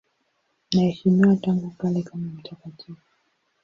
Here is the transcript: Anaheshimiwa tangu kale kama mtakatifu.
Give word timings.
Anaheshimiwa 0.73 1.35
tangu 1.35 1.69
kale 1.69 2.01
kama 2.03 2.27
mtakatifu. 2.39 3.01